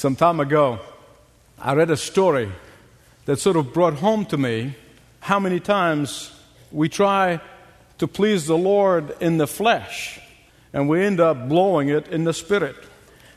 [0.00, 0.78] Some time ago,
[1.58, 2.50] I read a story
[3.26, 4.74] that sort of brought home to me
[5.20, 6.32] how many times
[6.72, 7.38] we try
[7.98, 10.18] to please the Lord in the flesh
[10.72, 12.76] and we end up blowing it in the spirit.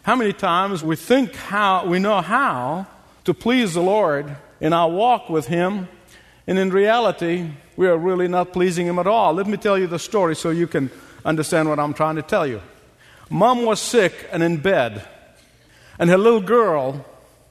[0.03, 2.87] How many times we think how we know how
[3.25, 5.89] to please the Lord in our walk with him
[6.47, 9.33] and in reality we are really not pleasing him at all.
[9.33, 10.89] Let me tell you the story so you can
[11.25, 12.61] understand what I'm trying to tell you.
[13.29, 15.05] Mom was sick and in bed
[15.99, 17.05] and her little girl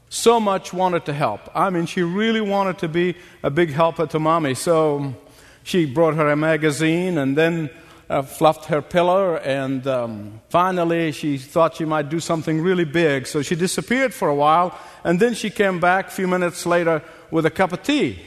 [0.09, 1.41] so much wanted to help.
[1.55, 4.55] I mean, she really wanted to be a big helper to mommy.
[4.55, 5.15] So
[5.63, 7.71] she brought her a magazine and then
[8.11, 9.37] uh, fluffed her pillow.
[9.37, 13.27] And um, finally, she thought she might do something really big.
[13.27, 14.79] So she disappeared for a while.
[15.03, 18.21] And then she came back a few minutes later with a cup of tea.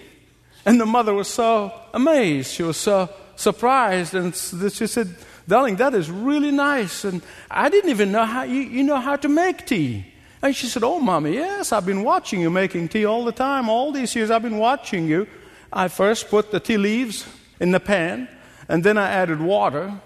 [0.66, 2.52] And the mother was so amazed.
[2.52, 4.16] She was so surprised.
[4.16, 5.16] And she said,
[5.48, 7.04] Darling, that is really nice.
[7.04, 10.05] And I didn't even know how you, you know how to make tea.
[10.41, 13.70] And she said, Oh, mommy, yes, I've been watching you making tea all the time.
[13.70, 15.27] All these years I've been watching you.
[15.71, 17.27] I first put the tea leaves
[17.60, 18.27] in the pan,
[18.68, 19.99] and then I added water.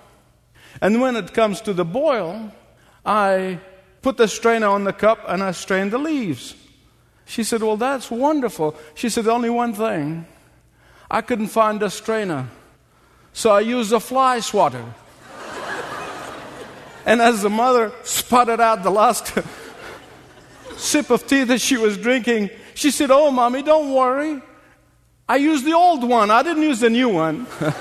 [0.81, 2.51] And when it comes to the boil,
[3.05, 3.59] I
[4.01, 6.55] put the strainer on the cup and I strain the leaves.
[7.25, 8.75] She said, Well, that's wonderful.
[8.95, 10.25] She said, Only one thing.
[11.11, 12.47] I couldn't find a strainer.
[13.33, 14.85] So I used a fly swatter.
[17.09, 19.33] And as the mother sputtered out the last
[20.77, 24.39] sip of tea that she was drinking, she said, Oh, mommy, don't worry.
[25.27, 27.47] I used the old one, I didn't use the new one.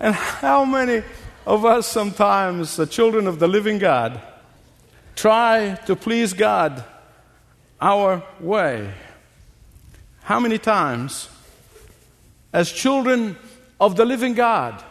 [0.00, 1.04] and how many
[1.46, 4.20] of us sometimes, the children of the living God,
[5.14, 6.82] try to please God
[7.80, 8.92] our way?
[10.22, 11.28] How many times,
[12.52, 13.36] as children
[13.80, 14.82] of the living God,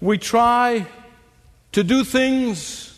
[0.00, 0.86] we try
[1.72, 2.94] to do things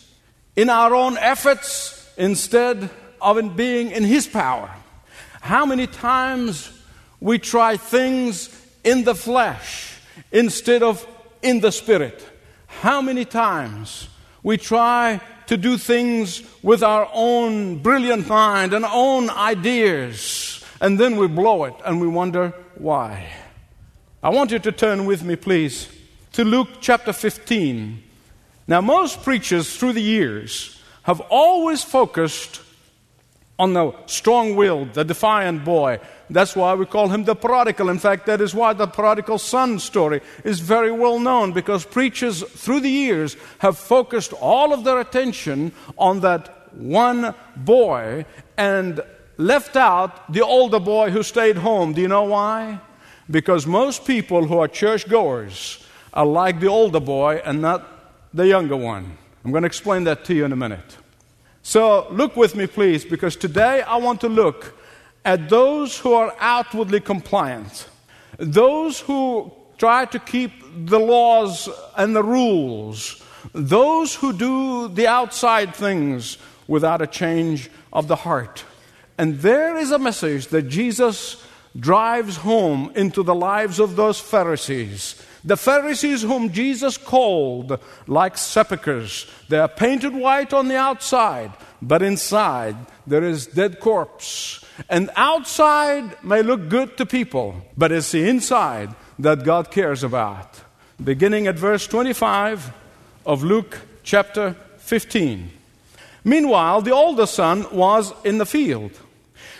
[0.55, 2.89] in our own efforts instead
[3.21, 4.69] of in being in His power.
[5.41, 6.71] How many times
[7.19, 8.49] we try things
[8.83, 9.99] in the flesh
[10.31, 11.05] instead of
[11.41, 12.27] in the spirit?
[12.67, 14.07] How many times
[14.43, 21.17] we try to do things with our own brilliant mind and own ideas, and then
[21.17, 23.27] we blow it and we wonder why?
[24.23, 25.87] I want you to turn with me, please,
[26.33, 28.03] to Luke chapter 15
[28.71, 32.61] now, most preachers through the years have always focused
[33.59, 35.99] on the strong willed, the defiant boy.
[36.29, 37.89] That's why we call him the prodigal.
[37.89, 42.43] In fact, that is why the prodigal son story is very well known because preachers
[42.43, 48.25] through the years have focused all of their attention on that one boy
[48.57, 49.01] and
[49.35, 51.91] left out the older boy who stayed home.
[51.91, 52.79] Do you know why?
[53.29, 57.87] Because most people who are churchgoers are like the older boy and not
[58.33, 59.17] the younger one.
[59.43, 60.97] I'm going to explain that to you in a minute.
[61.63, 64.75] So, look with me, please, because today I want to look
[65.23, 67.87] at those who are outwardly compliant,
[68.37, 70.51] those who try to keep
[70.85, 73.23] the laws and the rules,
[73.53, 78.63] those who do the outside things without a change of the heart.
[79.17, 81.43] And there is a message that Jesus
[81.79, 89.25] drives home into the lives of those Pharisees the Pharisees, whom Jesus called like sepulchres,
[89.49, 92.75] they are painted white on the outside, but inside
[93.07, 94.63] there is dead corpse.
[94.89, 100.61] And outside may look good to people, but it's the inside that God cares about.
[101.03, 102.71] Beginning at verse 25
[103.25, 105.51] of Luke chapter 15.
[106.23, 108.91] Meanwhile, the older son was in the field.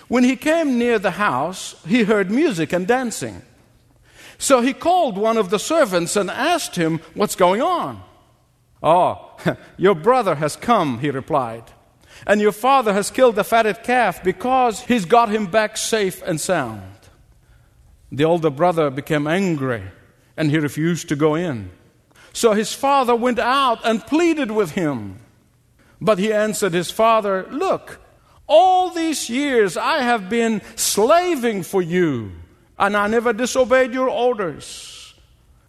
[0.08, 3.41] When he came near the house, he heard music and dancing.
[4.38, 8.03] So he called one of the servants and asked him, What's going on?
[8.84, 9.38] Oh,
[9.78, 11.64] your brother has come, he replied.
[12.25, 16.40] And your father has killed the fatted calf because he's got him back safe and
[16.40, 16.84] sound.
[18.12, 19.84] The older brother became angry
[20.38, 21.72] and he refused to go in.
[22.34, 25.20] So his father went out and pleaded with him.
[26.00, 28.00] But he answered his father, Look,
[28.47, 32.32] all these years I have been slaving for you
[32.81, 35.13] and I never disobeyed your orders.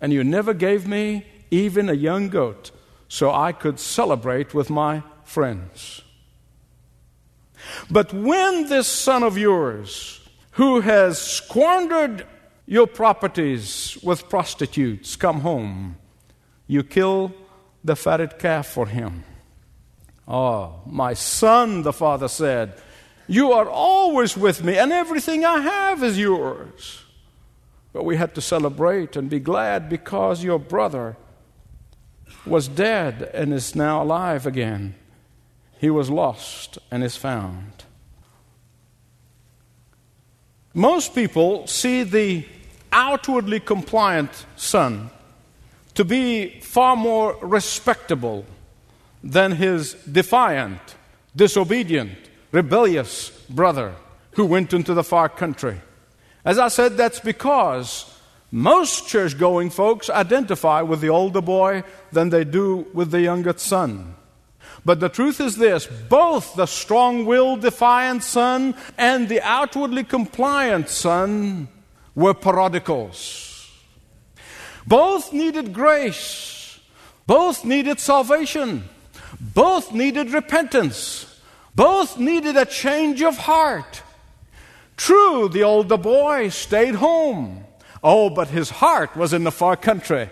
[0.01, 2.71] And you never gave me even a young goat
[3.07, 6.01] so I could celebrate with my friends.
[7.91, 10.21] But when this son of yours,
[10.53, 12.27] who has squandered
[12.67, 15.97] your properties with prostitutes, come home,
[16.67, 17.35] you kill
[17.85, 19.25] the fatted calf for him.
[20.27, 22.81] Oh, my son, the father said,
[23.27, 27.05] you are always with me, and everything I have is yours.
[27.93, 31.17] But we had to celebrate and be glad because your brother
[32.47, 34.95] was dead and is now alive again.
[35.83, 37.85] he was lost and is found.
[40.73, 42.47] Most people see the
[42.93, 45.11] outwardly compliant son
[45.95, 48.45] to be far more respectable
[49.25, 50.95] than his defiant,
[51.35, 52.17] disobedient,
[52.53, 53.95] rebellious brother
[54.33, 55.81] who went into the far country.
[56.45, 58.09] As I said, that's because
[58.51, 63.55] most church going folks identify with the older boy than they do with the younger
[63.57, 64.15] son.
[64.85, 70.89] But the truth is this both the strong willed, defiant son and the outwardly compliant
[70.89, 71.69] son
[72.15, 73.71] were prodigals.
[74.87, 76.81] Both needed grace,
[77.27, 78.85] both needed salvation,
[79.41, 81.32] both needed repentance,
[81.75, 84.03] both needed a change of heart.
[84.97, 87.65] True, the older boy stayed home.
[88.05, 90.29] Oh, but his heart was in the far country.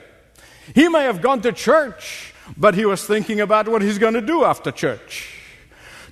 [0.74, 4.20] He may have gone to church, but he was thinking about what he's going to
[4.20, 5.36] do after church.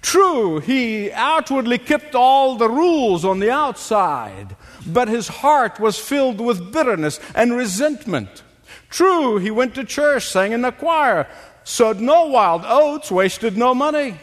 [0.00, 6.40] True, he outwardly kept all the rules on the outside, but his heart was filled
[6.40, 8.44] with bitterness and resentment.
[8.90, 11.26] True, he went to church, sang in the choir,
[11.64, 14.16] sowed no wild oats, wasted no money.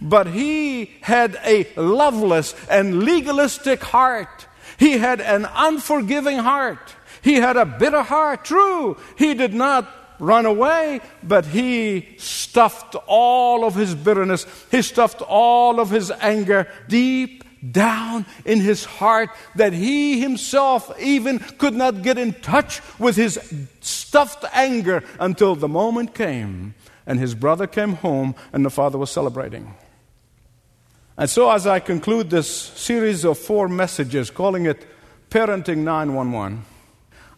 [0.00, 4.46] But he had a loveless and legalistic heart.
[4.78, 6.94] He had an unforgiving heart.
[7.22, 8.44] He had a bitter heart.
[8.44, 9.88] True, he did not
[10.20, 16.68] run away, but he stuffed all of his bitterness, he stuffed all of his anger
[16.88, 23.16] deep down in his heart that he himself even could not get in touch with
[23.16, 23.38] his
[23.80, 26.74] stuffed anger until the moment came
[27.06, 29.74] and his brother came home and the father was celebrating.
[31.20, 34.86] And so, as I conclude this series of four messages, calling it
[35.28, 36.64] Parenting 911,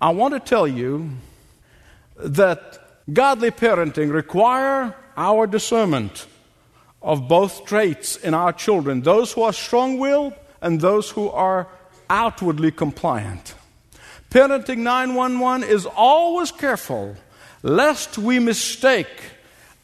[0.01, 1.11] I want to tell you
[2.17, 2.79] that
[3.13, 6.29] godly parenting require our discernment
[7.03, 11.67] of both traits in our children those who are strong-willed and those who are
[12.09, 13.57] outwardly compliant.
[14.31, 17.17] Parenting 911 is always careful
[17.65, 19.23] lest we mistake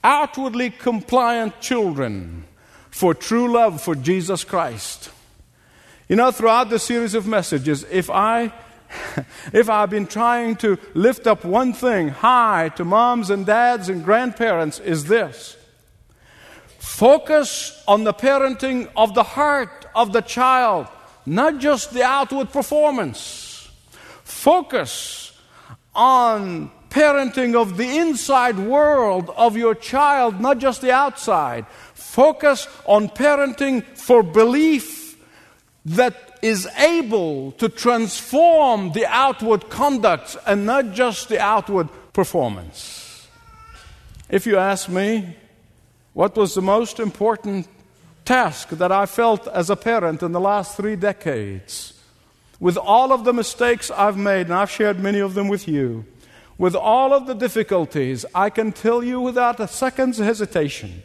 [0.04, 2.44] outwardly compliant children
[2.98, 5.12] for true love for Jesus Christ.
[6.08, 8.52] You know, throughout the series of messages, if I
[9.52, 14.04] if I've been trying to lift up one thing high to moms and dads and
[14.04, 15.56] grandparents, is this
[16.80, 20.88] focus on the parenting of the heart of the child,
[21.24, 23.70] not just the outward performance.
[24.24, 25.38] Focus
[25.94, 31.66] on parenting of the inside world of your child, not just the outside.
[31.94, 35.16] Focus on parenting for belief
[35.84, 43.28] that is able to transform the outward conduct and not just the outward performance.
[44.28, 45.36] If you ask me,
[46.12, 47.66] what was the most important
[48.24, 51.94] task that I felt as a parent in the last three decades?
[52.60, 56.04] With all of the mistakes I've made, and I've shared many of them with you,
[56.58, 61.02] with all of the difficulties, I can tell you without a second's hesitation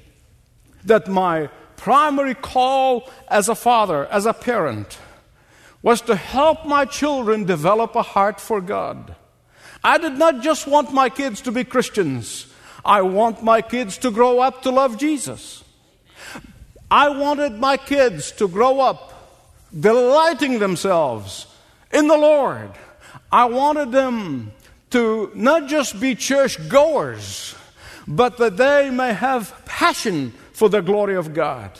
[0.84, 1.48] that my
[1.78, 4.98] primary call as a father, as a parent,
[5.84, 9.16] was to help my children develop a heart for God.
[9.84, 12.48] I did not just want my kids to be Christians,
[12.84, 15.64] I want my kids to grow up to love Jesus.
[16.90, 19.13] I wanted my kids to grow up
[19.77, 21.48] delighting themselves
[21.92, 22.72] in the Lord.
[23.32, 24.51] I wanted them
[24.94, 27.56] to not just be church goers,
[28.08, 31.72] but that they may have passion for the glory of God.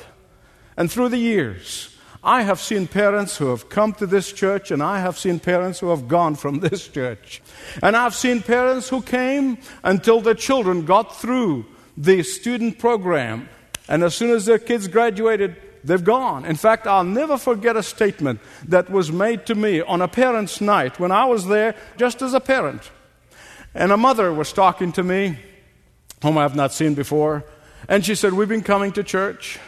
[0.76, 4.82] And through the years, I have seen parents who have come to this church, and
[4.82, 7.44] I have seen parents who have gone from this church.
[7.84, 13.48] And I've seen parents who came until their children got through the student program,
[13.88, 16.46] and as soon as their kids graduated, they've gone.
[16.46, 18.40] In fact, I'll never forget a statement
[18.70, 22.34] that was made to me on a parents' night when I was there just as
[22.34, 22.90] a parent.
[23.74, 25.38] And a mother was talking to me,
[26.22, 27.44] whom I have not seen before,
[27.88, 29.60] and she said, We've been coming to church.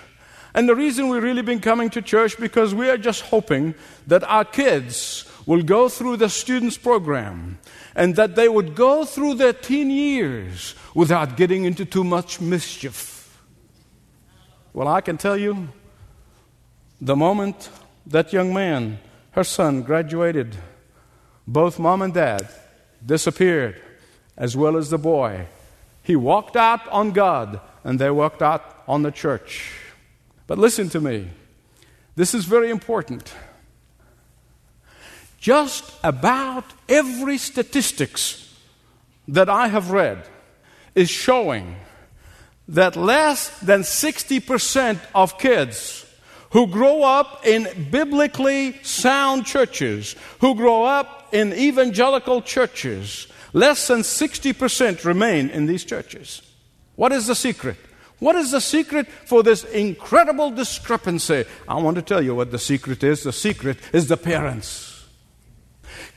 [0.53, 3.75] And the reason we've really been coming to church because we are just hoping
[4.07, 7.59] that our kids will go through the students program
[7.93, 13.41] and that they would go through their teen years without getting into too much mischief.
[14.74, 15.69] Well, I can tell you,
[17.01, 17.69] the moment
[18.07, 19.00] that young man,
[19.31, 20.55] her son, graduated,
[21.45, 22.47] both mom and dad
[23.05, 23.81] disappeared,
[24.38, 25.48] as well as the boy.
[26.04, 29.72] He walked out on God and they walked out on the church.
[30.48, 31.30] But listen to me.
[32.15, 33.34] This is very important.
[35.39, 38.54] Just about every statistics
[39.27, 40.24] that I have read
[40.96, 41.75] is showing
[42.68, 46.06] that less than 60% of kids
[46.51, 54.01] who grow up in biblically sound churches, who grow up in evangelical churches, less than
[54.01, 56.41] 60% remain in these churches.
[56.95, 57.77] What is the secret?
[58.19, 61.45] What is the secret for this incredible discrepancy?
[61.67, 63.24] I want to tell you what the secret is.
[63.24, 65.05] The secret is the parents.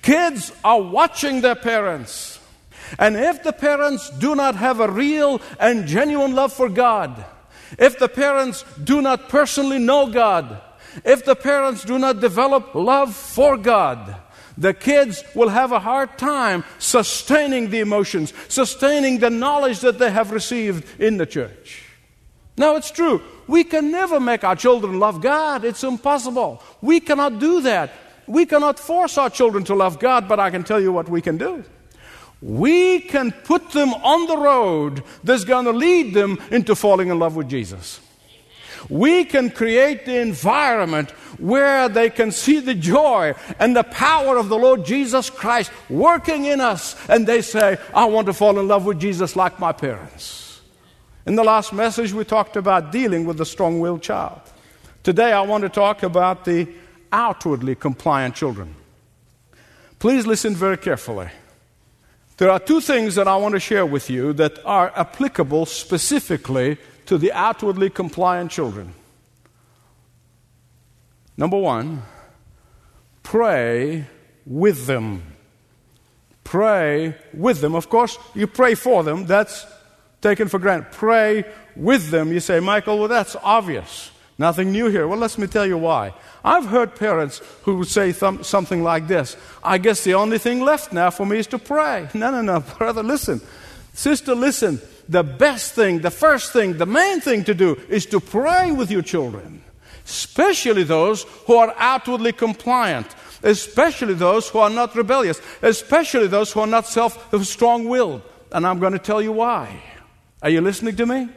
[0.02, 2.40] Kids are watching their parents.
[2.98, 7.24] And if the parents do not have a real and genuine love for God,
[7.78, 10.60] if the parents do not personally know God,
[11.04, 14.16] if the parents do not develop love for God,
[14.58, 20.10] the kids will have a hard time sustaining the emotions, sustaining the knowledge that they
[20.10, 21.84] have received in the church.
[22.56, 23.22] Now, it's true.
[23.46, 25.64] We can never make our children love God.
[25.64, 26.60] It's impossible.
[26.82, 27.92] We cannot do that.
[28.26, 31.22] We cannot force our children to love God, but I can tell you what we
[31.22, 31.62] can do.
[32.42, 37.18] We can put them on the road that's going to lead them into falling in
[37.18, 38.00] love with Jesus.
[38.88, 44.48] We can create the environment where they can see the joy and the power of
[44.48, 48.68] the Lord Jesus Christ working in us, and they say, I want to fall in
[48.68, 50.60] love with Jesus like my parents.
[51.26, 54.40] In the last message, we talked about dealing with the strong willed child.
[55.02, 56.68] Today, I want to talk about the
[57.12, 58.74] outwardly compliant children.
[59.98, 61.28] Please listen very carefully.
[62.38, 66.78] There are two things that I want to share with you that are applicable specifically
[67.08, 68.92] to the outwardly compliant children.
[71.38, 72.02] Number one,
[73.22, 74.04] pray
[74.44, 75.22] with them.
[76.44, 77.74] Pray with them.
[77.74, 79.66] Of course, you pray for them, that's
[80.20, 80.92] taken for granted.
[80.92, 82.30] Pray with them.
[82.30, 84.10] You say, Michael, well, that's obvious.
[84.36, 85.08] Nothing new here.
[85.08, 86.12] Well, let me tell you why.
[86.44, 89.34] I've heard parents who would say th- something like this
[89.64, 92.08] I guess the only thing left now for me is to pray.
[92.14, 92.60] No, no, no.
[92.60, 93.40] Brother, listen.
[93.94, 94.80] Sister, listen.
[95.08, 98.90] The best thing, the first thing, the main thing to do is to pray with
[98.90, 99.62] your children,
[100.04, 103.06] especially those who are outwardly compliant,
[103.42, 108.22] especially those who are not rebellious, especially those who are not self strong willed.
[108.52, 109.82] And I'm going to tell you why.
[110.42, 111.28] Are you listening to me?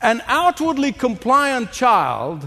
[0.00, 2.44] An outwardly compliant child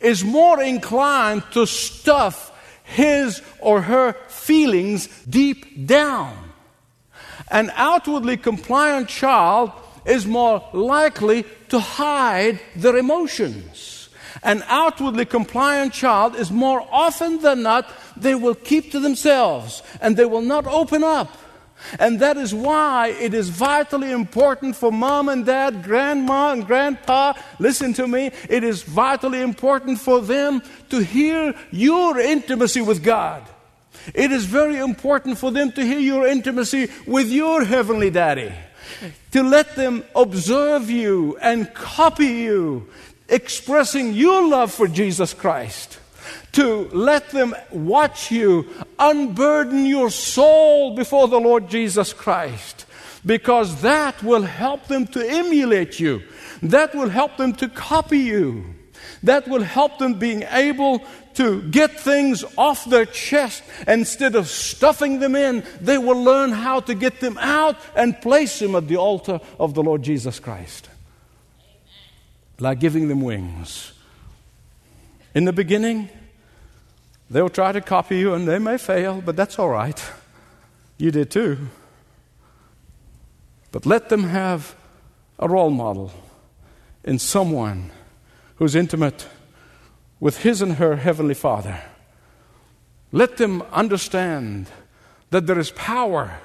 [0.00, 2.52] is more inclined to stuff
[2.84, 6.49] his or her feelings deep down.
[7.48, 9.72] An outwardly compliant child
[10.04, 14.08] is more likely to hide their emotions.
[14.42, 20.16] An outwardly compliant child is more often than not, they will keep to themselves and
[20.16, 21.36] they will not open up.
[21.98, 27.32] And that is why it is vitally important for mom and dad, grandma and grandpa,
[27.58, 33.42] listen to me, it is vitally important for them to hear your intimacy with God.
[34.14, 38.52] It is very important for them to hear your intimacy with your heavenly daddy.
[39.32, 42.88] To let them observe you and copy you,
[43.28, 45.98] expressing your love for Jesus Christ
[46.52, 52.86] to let them watch you unburden your soul before the Lord Jesus Christ
[53.24, 56.22] because that will help them to emulate you.
[56.62, 58.64] That will help them to copy you.
[59.22, 61.02] That will help them being able
[61.34, 65.62] to get things off their chest instead of stuffing them in.
[65.80, 69.74] They will learn how to get them out and place them at the altar of
[69.74, 70.88] the Lord Jesus Christ.
[72.58, 73.92] Like giving them wings.
[75.34, 76.08] In the beginning,
[77.30, 80.02] They'll try to copy you and they may fail, but that's all right.
[80.98, 81.68] You did too.
[83.70, 84.74] But let them have
[85.38, 86.12] a role model
[87.04, 87.92] in someone
[88.60, 89.26] who's intimate
[90.20, 91.82] with his and her heavenly Father.
[93.10, 94.68] Let them understand
[95.30, 96.38] that there is power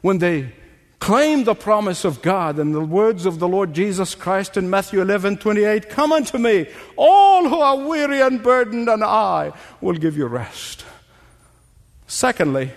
[0.00, 0.52] when they
[1.00, 5.00] Claim the promise of God and the words of the Lord Jesus Christ in Matthew
[5.00, 10.16] 11 28 Come unto me, all who are weary and burdened, and I will give
[10.16, 10.84] you rest.
[12.08, 12.72] Secondly,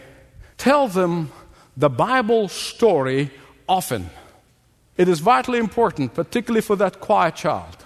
[0.57, 1.31] tell them
[1.75, 3.31] the Bible story
[3.67, 4.09] often.
[4.97, 7.85] It is vitally important, particularly for that quiet child.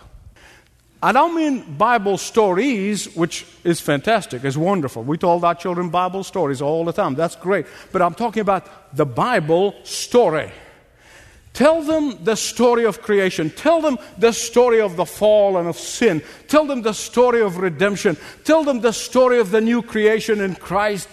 [1.06, 5.04] I don't mean Bible stories, which is fantastic, is wonderful.
[5.04, 7.14] We told our children Bible stories all the time.
[7.14, 7.68] That's great.
[7.92, 10.52] But I'm talking about the Bible story.
[11.54, 13.52] Tell them the story of creation.
[13.52, 16.24] Tell them the story of the fall and of sin.
[16.48, 18.18] Tell them the story of redemption.
[18.44, 21.08] Tell them the story of the new creation in Christ.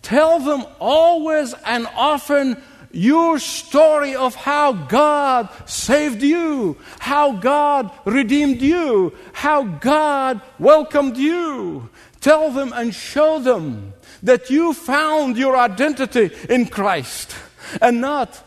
[0.00, 2.56] Tell them always and often
[2.94, 11.88] your story of how God saved you, how God redeemed you, how God welcomed you.
[12.20, 17.34] Tell them and show them that you found your identity in Christ
[17.82, 18.42] and not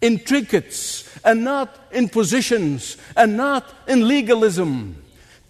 [0.00, 5.03] in trinkets and not in positions and not in legalism.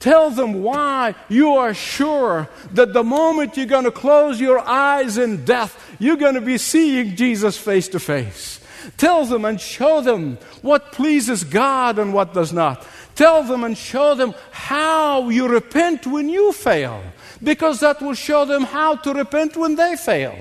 [0.05, 5.17] Tell them why you are sure that the moment you're going to close your eyes
[5.17, 8.61] in death, you're going to be seeing Jesus face to face.
[8.99, 12.87] Tell them and show them what pleases God and what does not.
[13.15, 17.03] Tell them and show them how you repent when you fail,
[17.43, 20.37] because that will show them how to repent when they fail.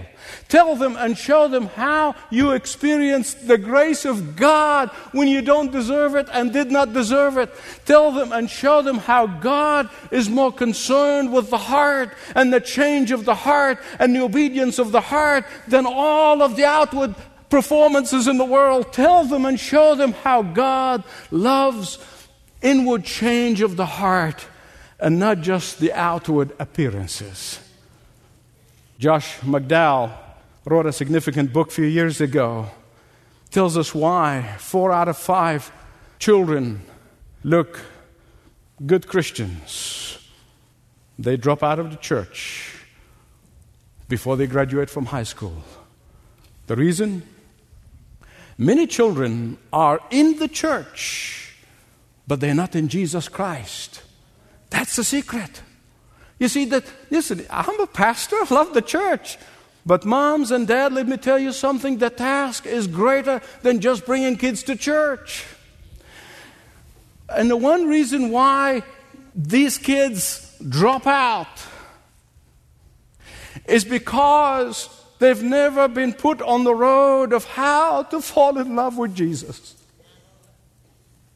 [0.49, 5.71] Tell them and show them how you experienced the grace of God when you don't
[5.71, 7.53] deserve it and did not deserve it.
[7.85, 12.61] Tell them and show them how God is more concerned with the heart and the
[12.61, 17.15] change of the heart and the obedience of the heart than all of the outward
[17.49, 18.91] performances in the world.
[18.93, 21.99] Tell them and show them how God loves
[22.61, 24.47] inward change of the heart
[24.99, 27.59] and not just the outward appearances.
[28.99, 30.11] Josh McDowell
[30.65, 32.69] wrote a significant book a few years ago.
[33.51, 35.71] Tells us why four out of five
[36.19, 36.81] children
[37.43, 37.81] look
[38.85, 40.17] good Christians.
[41.19, 42.85] They drop out of the church
[44.07, 45.63] before they graduate from high school.
[46.67, 47.23] The reason?
[48.57, 51.55] Many children are in the church,
[52.27, 54.01] but they're not in Jesus Christ.
[54.69, 55.61] That's the secret.
[56.43, 59.37] You see, that, listen, I'm a pastor, I love the church.
[59.85, 64.05] But, moms and dad, let me tell you something the task is greater than just
[64.05, 65.45] bringing kids to church.
[67.29, 68.83] And the one reason why
[69.33, 71.65] these kids drop out
[73.65, 78.97] is because they've never been put on the road of how to fall in love
[78.97, 79.75] with Jesus.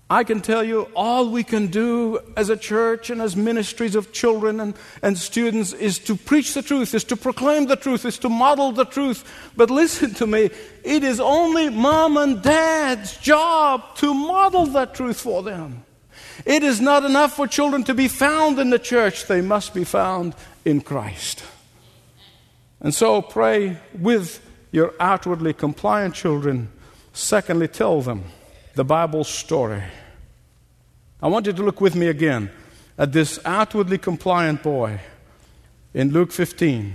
[0.10, 4.14] I can tell you all we can do as a church and as ministries of
[4.14, 8.18] children and, and students is to preach the truth, is to proclaim the truth, is
[8.20, 9.26] to model the truth.
[9.58, 10.50] But listen to me,
[10.86, 15.84] it is only mom and dad's job to model that truth for them.
[16.46, 19.84] It is not enough for children to be found in the church, they must be
[19.84, 21.44] found in Christ.
[22.80, 24.40] And so pray with
[24.72, 26.70] your outwardly compliant children.
[27.12, 28.24] Secondly, tell them
[28.78, 29.82] the Bible story.
[31.20, 32.52] I want you to look with me again
[32.96, 35.00] at this outwardly compliant boy
[35.96, 36.94] in Luke 15.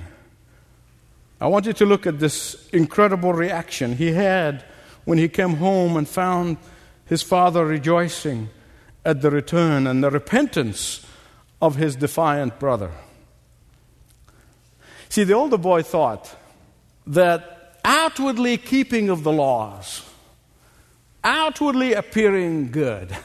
[1.40, 4.64] I want you to look at this incredible reaction he had
[5.04, 6.56] when he came home and found
[7.06, 8.48] his father rejoicing
[9.04, 11.04] at the return and the repentance
[11.60, 12.92] of his defiant brother.
[15.08, 16.36] See, the older boy thought
[17.08, 20.08] that outwardly keeping of the laws,
[21.24, 23.16] outwardly appearing good,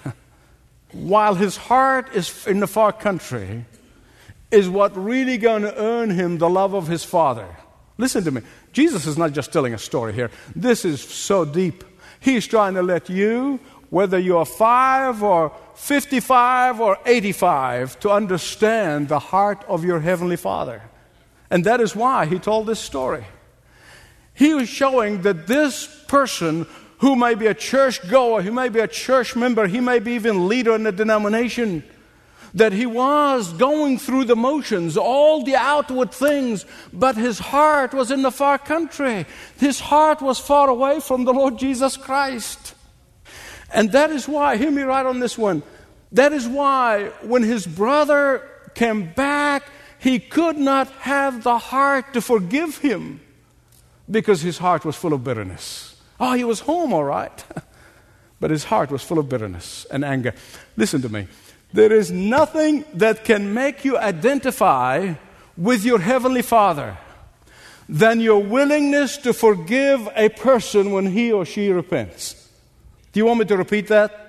[0.92, 3.66] while his heart is in the far country,
[4.52, 7.48] is what really going to earn him the love of his father.
[7.98, 8.42] Listen to me.
[8.72, 10.32] Jesus is not just telling a story here.
[10.56, 11.84] This is so deep.
[12.20, 19.20] He's trying to let you, whether you're five or 55 or 85, to understand the
[19.20, 20.82] heart of your heavenly father.
[21.50, 23.26] And that is why he told this story.
[24.34, 26.68] He was showing that this person
[27.00, 30.14] who may be a church goer, he may be a church member, he may be
[30.14, 31.84] even leader in a denomination,
[32.54, 38.10] that he was going through the motions, all the outward things, but his heart was
[38.10, 39.26] in the far country.
[39.60, 42.74] His heart was far away from the Lord Jesus Christ.
[43.72, 45.62] And that is why, hear me right on this one,
[46.14, 49.64] that is why when his brother came back,
[50.00, 53.20] he could not have the heart to forgive him
[54.10, 55.87] because his heart was full of bitterness.
[56.20, 57.46] Oh, he was home, all right.
[58.40, 60.34] but his heart was full of bitterness and anger.
[60.76, 61.28] Listen to me.
[61.74, 65.16] There is nothing that can make you identify
[65.58, 66.98] with your Heavenly Father
[67.90, 72.50] than your willingness to forgive a person when he or she repents.
[73.12, 74.27] Do you want me to repeat that?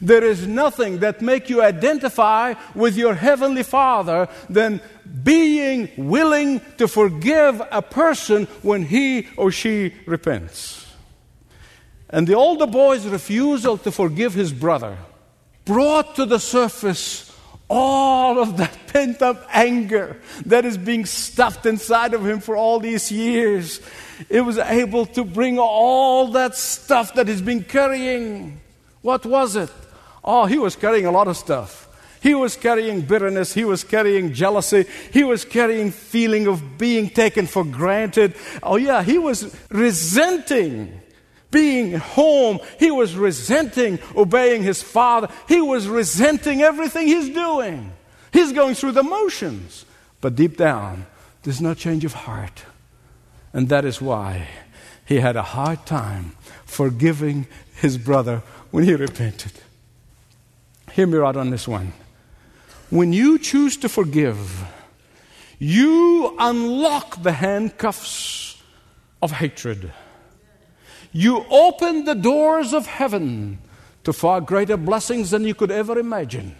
[0.00, 4.80] There is nothing that make you identify with your heavenly Father than
[5.22, 10.86] being willing to forgive a person when he or she repents.
[12.08, 14.96] And the older boy's refusal to forgive his brother
[15.64, 17.32] brought to the surface
[17.68, 22.78] all of that pent up anger that is being stuffed inside of him for all
[22.78, 23.80] these years.
[24.28, 28.60] It was able to bring all that stuff that he's been carrying.
[29.02, 29.70] What was it?
[30.26, 31.84] Oh, he was carrying a lot of stuff.
[32.20, 33.54] He was carrying bitterness.
[33.54, 34.86] He was carrying jealousy.
[35.12, 38.34] He was carrying feeling of being taken for granted.
[38.62, 41.00] Oh, yeah, he was resenting
[41.52, 42.58] being home.
[42.78, 45.28] He was resenting obeying his father.
[45.46, 47.92] He was resenting everything he's doing.
[48.32, 49.84] He's going through the motions.
[50.20, 51.06] But deep down,
[51.44, 52.64] there's no change of heart.
[53.52, 54.48] And that is why
[55.04, 56.32] he had a hard time
[56.64, 59.52] forgiving his brother when he repented.
[60.96, 61.92] Hear me out on this one.
[62.88, 64.64] When you choose to forgive,
[65.58, 68.56] you unlock the handcuffs
[69.20, 69.92] of hatred.
[71.12, 73.58] You open the doors of heaven
[74.04, 76.56] to far greater blessings than you could ever imagine.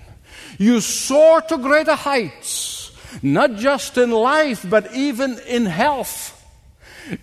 [0.59, 6.45] You soar to greater heights, not just in life, but even in health.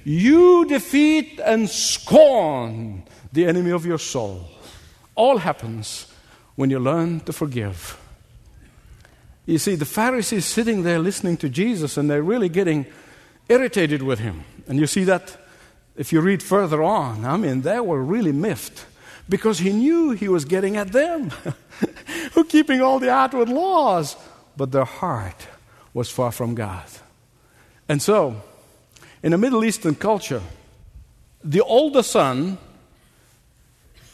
[0.03, 4.49] You defeat and scorn the enemy of your soul.
[5.13, 6.07] All happens
[6.55, 7.99] when you learn to forgive.
[9.45, 12.85] You see, the Pharisees sitting there listening to Jesus and they're really getting
[13.49, 14.45] irritated with him.
[14.67, 15.37] And you see that
[15.95, 17.25] if you read further on.
[17.25, 18.85] I mean, they were really miffed
[19.27, 21.29] because he knew he was getting at them
[22.33, 24.15] who keeping all the outward laws,
[24.57, 25.47] but their heart
[25.93, 26.85] was far from God.
[27.87, 28.41] And so,
[29.21, 30.41] in a Middle Eastern culture,
[31.43, 32.57] the older son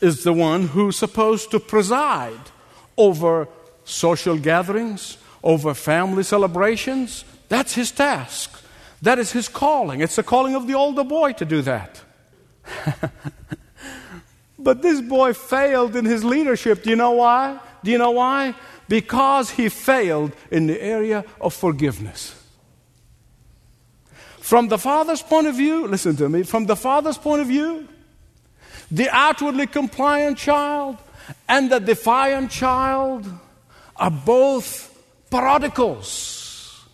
[0.01, 2.51] is the one who's supposed to preside
[2.97, 3.47] over
[3.83, 7.25] social gatherings, over family celebrations.
[7.49, 8.61] That's his task.
[9.01, 10.01] That is his calling.
[10.01, 12.01] It's the calling of the older boy to do that.
[14.59, 16.83] but this boy failed in his leadership.
[16.83, 17.59] Do you know why?
[17.83, 18.53] Do you know why?
[18.87, 22.35] Because he failed in the area of forgiveness.
[24.39, 27.87] From the father's point of view, listen to me, from the father's point of view,
[28.91, 30.97] the outwardly compliant child
[31.47, 33.27] and the defiant child
[33.95, 34.97] are both
[35.29, 36.85] prodigals.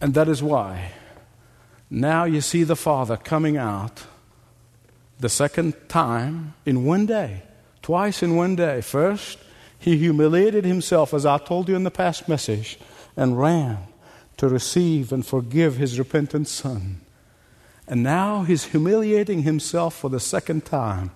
[0.00, 0.92] And that is why
[1.88, 4.04] now you see the Father coming out
[5.20, 7.42] the second time in one day,
[7.82, 8.80] twice in one day.
[8.80, 9.38] First,
[9.78, 12.78] he humiliated himself, as I told you in the past message,
[13.16, 13.78] and ran
[14.38, 17.03] to receive and forgive his repentant son.
[17.86, 21.10] And now he's humiliating himself for the second time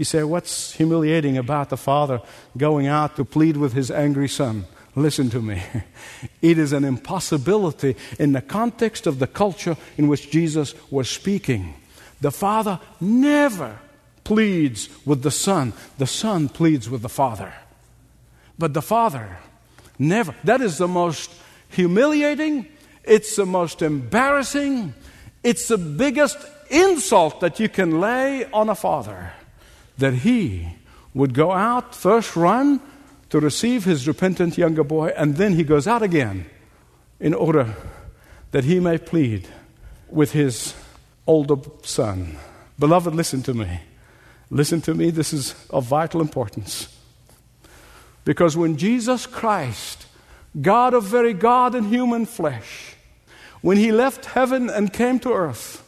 [0.00, 2.22] you say, What's humiliating about the father
[2.56, 4.64] going out to plead with his angry son?
[4.96, 5.62] Listen to me.
[6.40, 11.74] It is an impossibility in the context of the culture in which Jesus was speaking.
[12.22, 13.78] The father never
[14.24, 17.52] pleads with the son, the son pleads with the father.
[18.58, 19.36] But the father
[19.98, 20.34] never.
[20.44, 21.30] That is the most
[21.68, 22.66] humiliating,
[23.04, 24.94] it's the most embarrassing,
[25.42, 26.38] it's the biggest
[26.70, 29.32] insult that you can lay on a father
[29.98, 30.68] that he
[31.14, 32.80] would go out, first run
[33.30, 36.46] to receive his repentant younger boy, and then he goes out again
[37.18, 37.74] in order
[38.50, 39.48] that he may plead
[40.08, 40.74] with his
[41.26, 42.36] older son.
[42.78, 43.80] Beloved, listen to me.
[44.50, 46.88] Listen to me, this is of vital importance.
[48.24, 50.06] Because when Jesus Christ,
[50.60, 52.96] God of very God and human flesh,
[53.62, 55.86] when he left heaven and came to earth,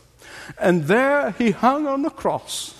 [0.58, 2.74] and there he hung on the cross,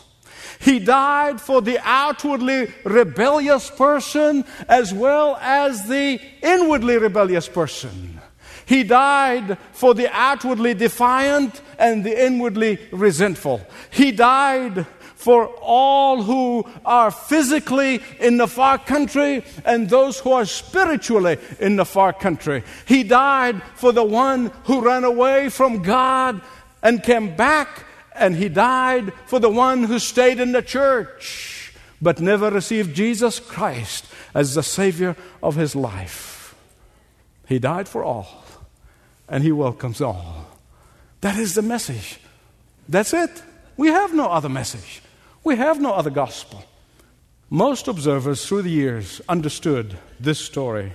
[0.59, 8.20] he died for the outwardly rebellious person as well as the inwardly rebellious person.
[8.64, 13.61] He died for the outwardly defiant and the inwardly resentful.
[13.90, 14.87] He died
[15.22, 21.76] for all who are physically in the far country and those who are spiritually in
[21.76, 22.64] the far country.
[22.87, 26.40] He died for the one who ran away from God
[26.82, 32.20] and came back and he died for the one who stayed in the church but
[32.20, 36.54] never received Jesus Christ as the Savior of his life.
[37.46, 38.44] He died for all,
[39.28, 40.48] and he welcomes all.
[41.20, 42.18] That is the message.
[42.88, 43.42] That's it.
[43.76, 45.00] We have no other message,
[45.44, 46.64] we have no other gospel.
[47.50, 50.92] Most observers through the years understood this story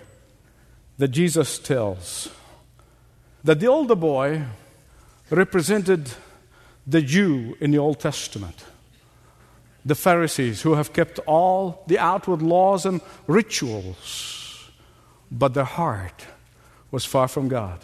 [0.97, 2.29] that Jesus tells
[3.43, 4.43] that the older boy
[5.29, 6.09] represented
[6.85, 8.65] the Jew in the Old Testament,
[9.85, 14.71] the Pharisees who have kept all the outward laws and rituals,
[15.29, 16.25] but their heart
[16.89, 17.79] was far from God.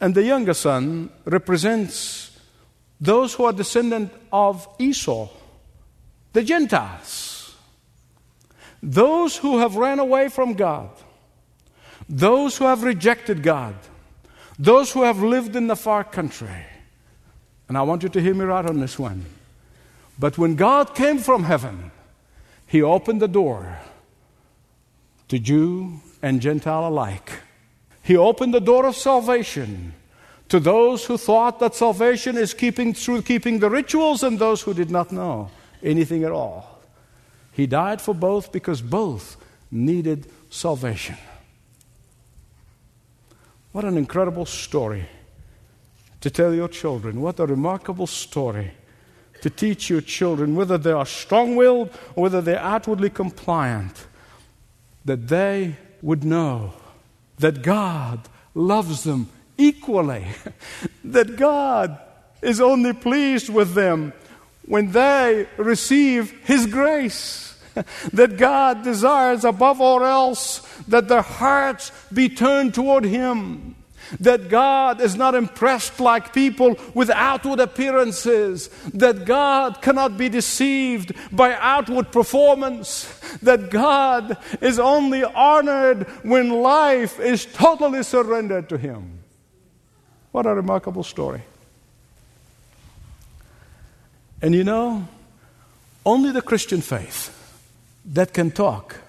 [0.00, 2.27] And the younger son represents
[3.00, 5.28] those who are descendant of Esau,
[6.32, 7.54] the Gentiles,
[8.82, 10.90] those who have ran away from God,
[12.08, 13.74] those who have rejected God,
[14.58, 16.64] those who have lived in the far country.
[17.68, 19.24] And I want you to hear me right on this one.
[20.18, 21.92] But when God came from heaven,
[22.66, 23.78] He opened the door
[25.28, 27.30] to Jew and Gentile alike.
[28.02, 29.92] He opened the door of salvation
[30.48, 34.72] to those who thought that salvation is keeping through keeping the rituals and those who
[34.72, 35.50] did not know
[35.82, 36.80] anything at all.
[37.52, 39.36] He died for both because both
[39.70, 41.16] needed salvation.
[43.72, 45.08] What an incredible story
[46.20, 47.20] to tell your children.
[47.20, 48.72] What a remarkable story
[49.42, 54.06] to teach your children, whether they are strong willed or whether they're outwardly compliant,
[55.04, 56.72] that they would know
[57.38, 60.24] that God loves them equally,
[61.04, 61.98] that God
[62.40, 64.12] is only pleased with them
[64.66, 67.58] when they receive His grace,
[68.12, 73.74] that God desires above all else that their hearts be turned toward Him.
[74.20, 81.12] That God is not impressed like people with outward appearances, that God cannot be deceived
[81.30, 83.04] by outward performance,
[83.42, 89.17] that God is only honored when life is totally surrendered to Him.
[90.32, 91.42] What a remarkable story.
[94.40, 95.08] And you know,
[96.06, 97.34] only the Christian faith
[98.04, 99.00] that can talk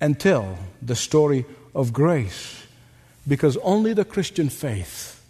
[0.00, 2.66] and tell the story of grace
[3.26, 5.24] because only the Christian faith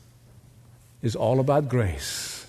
[1.03, 2.47] is all about grace.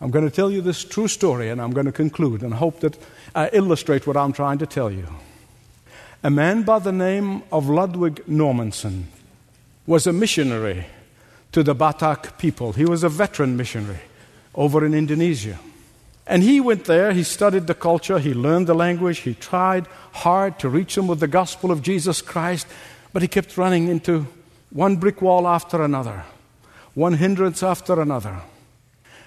[0.00, 2.80] I'm going to tell you this true story and I'm going to conclude and hope
[2.80, 2.96] that
[3.34, 5.06] I illustrate what I'm trying to tell you.
[6.22, 9.04] A man by the name of Ludwig Nommensen
[9.86, 10.86] was a missionary
[11.52, 12.72] to the Batak people.
[12.72, 14.00] He was a veteran missionary
[14.54, 15.58] over in Indonesia.
[16.26, 20.58] And he went there, he studied the culture, he learned the language, he tried hard
[20.60, 22.66] to reach them with the gospel of Jesus Christ,
[23.12, 24.26] but he kept running into
[24.70, 26.24] one brick wall after another,
[26.94, 28.40] one hindrance after another.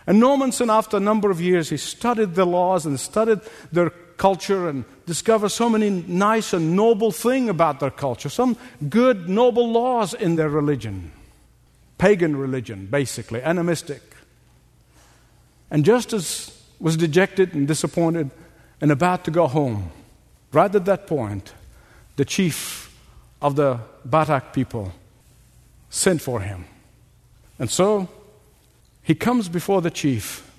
[0.07, 4.69] And Nommensen, after a number of years, he studied the laws and studied their culture
[4.69, 8.55] and discovered so many nice and noble things about their culture, some
[8.87, 11.11] good, noble laws in their religion.
[11.97, 14.01] Pagan religion, basically, animistic.
[15.71, 18.29] And just as was dejected and disappointed
[18.81, 19.91] and about to go home,
[20.51, 21.53] right at that point,
[22.15, 22.95] the chief
[23.41, 24.93] of the Batak people
[25.89, 26.65] sent for him.
[27.57, 28.09] And so
[29.01, 30.49] he comes before the chief.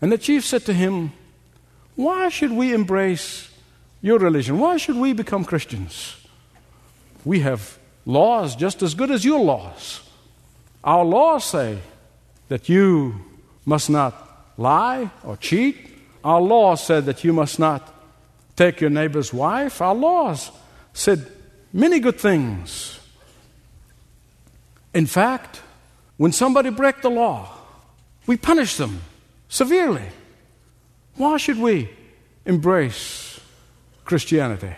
[0.00, 1.12] And the chief said to him,
[1.96, 3.50] Why should we embrace
[4.00, 4.58] your religion?
[4.58, 6.16] Why should we become Christians?
[7.24, 10.07] We have laws just as good as your laws.
[10.88, 11.80] Our laws say
[12.48, 13.20] that you
[13.66, 14.14] must not
[14.56, 15.76] lie or cheat.
[16.24, 17.94] Our laws said that you must not
[18.56, 19.82] take your neighbor's wife.
[19.82, 20.50] Our laws
[20.94, 21.30] said
[21.74, 22.98] many good things.
[24.94, 25.60] In fact,
[26.16, 27.52] when somebody breaks the law,
[28.26, 29.02] we punish them
[29.50, 30.08] severely.
[31.16, 31.90] Why should we
[32.46, 33.38] embrace
[34.06, 34.72] Christianity?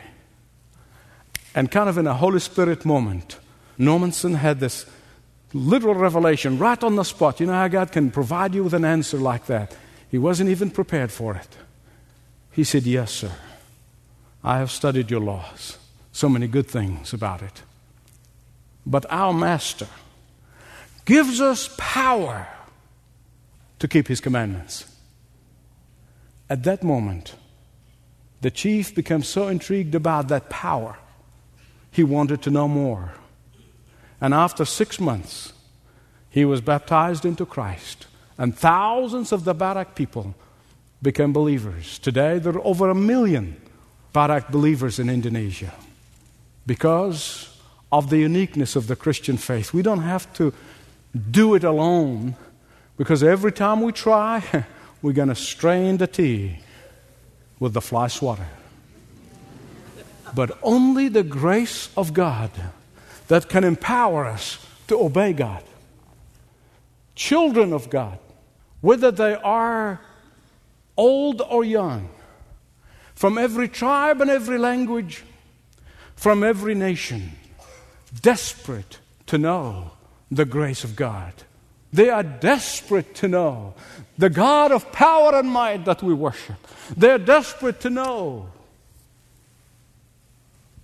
[1.54, 3.38] And kind of in a Holy Spirit moment,
[3.78, 4.86] Nommensen had this
[5.52, 7.40] literal revelation right on the spot.
[7.40, 9.76] You know how God can provide you with an answer like that?
[10.10, 11.56] He wasn't even prepared for it.
[12.52, 13.32] He said, Yes, sir.
[14.42, 15.78] I have studied your laws.
[16.12, 17.62] So many good things about it.
[18.86, 19.86] But our master,
[21.04, 22.46] gives us power
[23.80, 24.86] to keep his commandments.
[26.48, 27.34] At that moment,
[28.40, 30.96] the chief became so intrigued about that power,
[31.90, 33.12] he wanted to know more.
[34.20, 35.52] And after six months,
[36.28, 38.06] he was baptized into Christ,
[38.38, 40.34] and thousands of the Batak people
[41.02, 41.98] became believers.
[41.98, 43.60] Today, there are over a million
[44.14, 45.72] Batak believers in Indonesia
[46.66, 47.58] because
[47.90, 49.72] of the uniqueness of the Christian faith.
[49.72, 50.52] We don't have to
[51.30, 52.36] do it alone
[52.96, 54.42] because every time we try,
[55.02, 56.58] we're going to strain the tea
[57.58, 58.48] with the fly swatter.
[60.34, 62.50] But only the grace of God
[63.30, 65.62] that can empower us to obey God.
[67.14, 68.18] Children of God,
[68.80, 70.00] whether they are
[70.96, 72.10] old or young,
[73.14, 75.22] from every tribe and every language,
[76.16, 77.30] from every nation,
[78.20, 79.92] desperate to know
[80.28, 81.32] the grace of God.
[81.92, 83.74] They are desperate to know
[84.18, 86.56] the God of power and might that we worship.
[86.96, 88.48] They're desperate to know.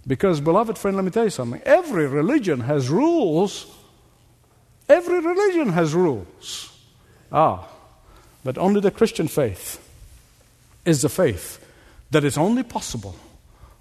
[0.06, 1.60] Because, beloved friend, let me tell you something.
[1.64, 3.66] Every religion has rules.
[4.88, 6.72] Every religion has rules.
[7.32, 7.68] Ah,
[8.44, 9.82] but only the Christian faith
[10.84, 11.64] is the faith
[12.12, 13.16] that is only possible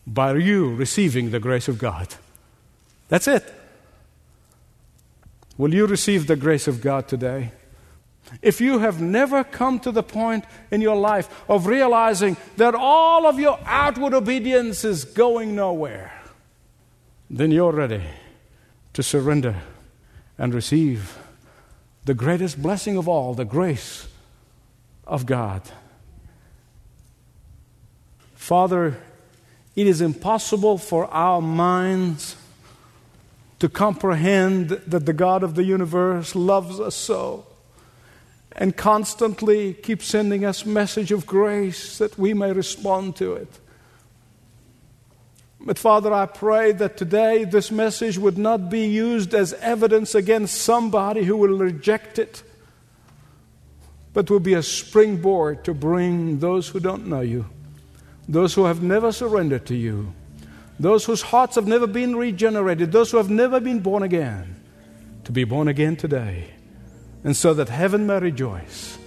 [0.07, 2.15] by you receiving the grace of God.
[3.07, 3.53] That's it.
[5.57, 7.51] Will you receive the grace of God today?
[8.41, 13.27] If you have never come to the point in your life of realizing that all
[13.27, 16.11] of your outward obedience is going nowhere,
[17.29, 18.03] then you're ready
[18.93, 19.55] to surrender
[20.37, 21.17] and receive
[22.05, 24.07] the greatest blessing of all, the grace
[25.07, 25.61] of God.
[28.35, 28.97] Father,
[29.75, 32.35] it is impossible for our minds
[33.59, 37.47] to comprehend that the God of the universe loves us so
[38.51, 43.59] and constantly keeps sending us message of grace that we may respond to it.
[45.65, 50.61] But Father, I pray that today this message would not be used as evidence against
[50.61, 52.43] somebody who will reject it,
[54.13, 57.47] but will be a springboard to bring those who don't know you,
[58.29, 60.13] those who have never surrendered to you,
[60.79, 64.55] those whose hearts have never been regenerated, those who have never been born again,
[65.23, 66.51] to be born again today,
[67.23, 68.99] and so that heaven may rejoice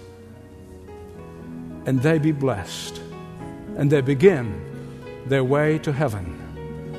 [1.85, 2.99] and they be blessed
[3.77, 4.61] and they begin
[5.27, 6.48] their way to heaven